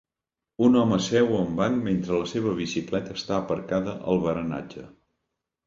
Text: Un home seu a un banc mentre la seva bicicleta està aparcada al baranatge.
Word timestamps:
Un 0.67 0.77
home 0.79 0.97
seu 1.07 1.29
a 1.35 1.41
un 1.47 1.51
banc 1.59 1.83
mentre 1.89 2.17
la 2.23 2.31
seva 2.33 2.55
bicicleta 2.63 3.15
està 3.21 3.39
aparcada 3.43 3.97
al 4.15 4.27
baranatge. 4.27 4.91